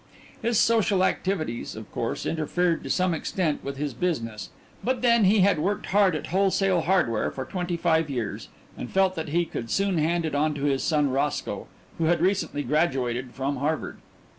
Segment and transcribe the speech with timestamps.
[0.41, 4.49] His social activities, of course, interfered to some extent with his business,
[4.83, 9.13] but then he had worked hard at wholesale hardware for twenty five years and felt
[9.13, 11.67] that he could soon hand it on to his son, Roscoe,
[11.99, 13.99] who had recently graduated from Harvard.